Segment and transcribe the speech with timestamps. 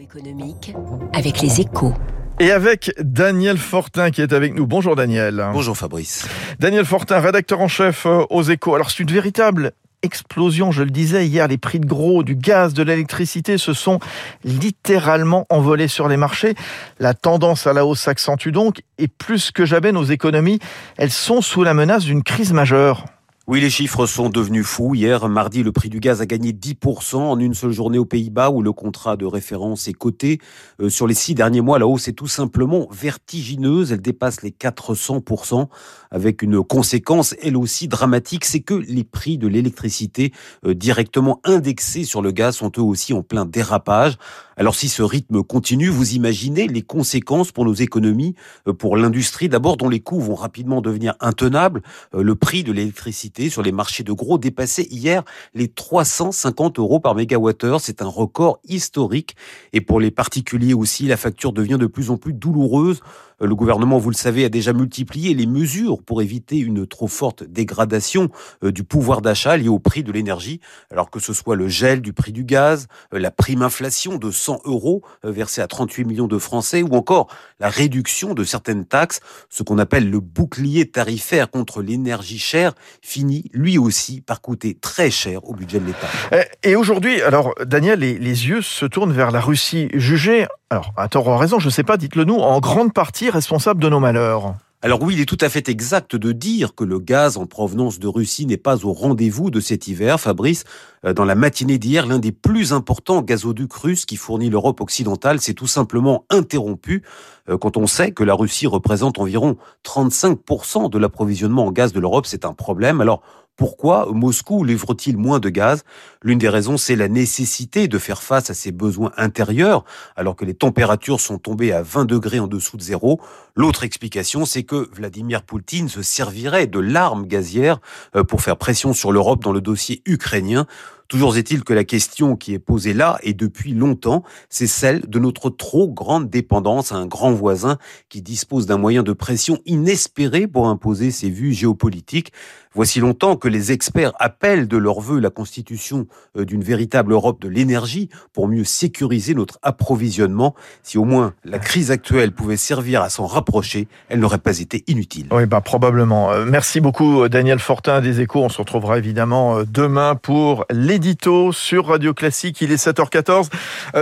[0.00, 0.74] Économique
[1.12, 1.92] avec les échos.
[2.40, 4.66] Et avec Daniel Fortin qui est avec nous.
[4.66, 5.46] Bonjour Daniel.
[5.52, 6.26] Bonjour Fabrice.
[6.58, 8.74] Daniel Fortin, rédacteur en chef euh, aux échos.
[8.74, 12.72] Alors c'est une véritable explosion, je le disais hier, les prix de gros, du gaz,
[12.72, 14.00] de l'électricité se sont
[14.42, 16.54] littéralement envolés sur les marchés.
[16.98, 20.60] La tendance à la hausse s'accentue donc et plus que jamais nos économies,
[20.96, 23.04] elles sont sous la menace d'une crise majeure.
[23.46, 24.94] Oui, les chiffres sont devenus fous.
[24.94, 28.48] Hier, mardi, le prix du gaz a gagné 10% en une seule journée aux Pays-Bas
[28.48, 30.38] où le contrat de référence est coté.
[30.80, 33.92] Euh, sur les six derniers mois, la hausse est tout simplement vertigineuse.
[33.92, 35.68] Elle dépasse les 400%
[36.10, 40.32] avec une conséquence, elle aussi dramatique, c'est que les prix de l'électricité
[40.64, 44.16] euh, directement indexés sur le gaz sont eux aussi en plein dérapage.
[44.56, 48.34] Alors si ce rythme continue, vous imaginez les conséquences pour nos économies,
[48.68, 51.82] euh, pour l'industrie d'abord dont les coûts vont rapidement devenir intenables.
[52.12, 57.14] Le prix de l'électricité sur les marchés de gros dépassait hier les 350 euros par
[57.14, 57.80] mégawattheure.
[57.80, 59.36] C'est un record historique.
[59.72, 63.00] Et pour les particuliers aussi, la facture devient de plus en plus douloureuse.
[63.42, 67.08] Euh, le gouvernement, vous le savez, a déjà multiplié les mesures pour éviter une trop
[67.08, 68.30] forte dégradation
[68.62, 70.60] euh, du pouvoir d'achat lié au prix de l'énergie,
[70.90, 74.30] alors que ce soit le gel du prix du gaz, euh, la prime inflation de
[74.44, 77.28] 100 euros versée à 38 millions de Français, ou encore
[77.60, 82.72] la réduction de certaines taxes, ce qu'on appelle le bouclier tarifaire contre l'énergie chère,
[83.02, 86.46] finit lui aussi par coûter très cher au budget de l'État.
[86.62, 91.08] Et aujourd'hui, alors Daniel, les, les yeux se tournent vers la Russie, jugée alors, à
[91.08, 93.88] tort ou à raison, je ne sais pas, dites-le nous, en grande partie responsable de
[93.88, 94.54] nos malheurs.
[94.84, 97.98] Alors oui, il est tout à fait exact de dire que le gaz en provenance
[97.98, 100.20] de Russie n'est pas au rendez-vous de cet hiver.
[100.20, 100.64] Fabrice,
[101.06, 105.40] euh, dans la matinée d'hier, l'un des plus importants gazoducs russes qui fournit l'Europe occidentale
[105.40, 107.02] s'est tout simplement interrompu
[107.48, 112.00] euh, quand on sait que la Russie représente environ 35% de l'approvisionnement en gaz de
[112.00, 112.26] l'Europe.
[112.26, 113.00] C'est un problème.
[113.00, 113.22] Alors,
[113.56, 115.84] pourquoi Moscou livre-t-il moins de gaz?
[116.22, 119.84] L'une des raisons, c'est la nécessité de faire face à ses besoins intérieurs,
[120.16, 123.20] alors que les températures sont tombées à 20 degrés en dessous de zéro.
[123.54, 127.80] L'autre explication, c'est que Vladimir Poutine se servirait de l'arme gazière
[128.16, 130.66] euh, pour faire pression sur l'Europe dans le dossier ukrainien.
[131.14, 135.20] Toujours est-il que la question qui est posée là, et depuis longtemps, c'est celle de
[135.20, 140.48] notre trop grande dépendance à un grand voisin qui dispose d'un moyen de pression inespéré
[140.48, 142.32] pour imposer ses vues géopolitiques.
[142.76, 147.40] Voici longtemps que les experts appellent de leur vœu la constitution euh, d'une véritable Europe
[147.40, 150.56] de l'énergie pour mieux sécuriser notre approvisionnement.
[150.82, 154.82] Si au moins la crise actuelle pouvait servir à s'en rapprocher, elle n'aurait pas été
[154.88, 155.28] inutile.
[155.30, 156.32] Oui, bah probablement.
[156.32, 158.42] Euh, merci beaucoup Daniel Fortin des Échos.
[158.42, 160.64] On se retrouvera évidemment euh, demain pour
[161.04, 162.62] l'édito sur Radio Classique.
[162.62, 163.50] Il est 7h14.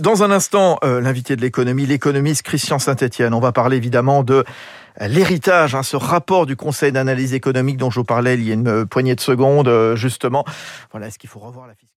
[0.00, 3.34] Dans un instant, l'invité de l'économie, l'économiste Christian Saint-Etienne.
[3.34, 4.44] On va parler évidemment de
[5.00, 8.54] l'héritage, hein, ce rapport du Conseil d'analyse économique dont je vous parlais il y a
[8.54, 10.44] une poignée de secondes, justement.
[10.90, 11.94] Voilà, est-ce qu'il faut revoir la fiscalité?